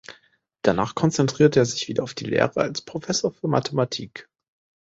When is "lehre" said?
2.25-2.59